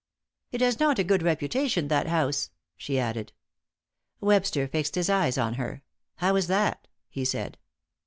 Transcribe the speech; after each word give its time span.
"It 0.51 0.61
has 0.61 0.79
not 0.79 0.97
a 0.97 1.03
good 1.03 1.21
reputation, 1.21 1.87
that 1.89 2.07
house," 2.07 2.49
she 2.75 2.97
added. 2.97 3.33
Webster 4.19 4.67
fixed 4.67 4.95
his 4.95 5.11
eyes 5.11 5.37
on 5.37 5.53
her. 5.61 5.83
"How 6.15 6.35
is 6.37 6.47
that?" 6.47 6.87
he 7.07 7.23
said. 7.23 7.59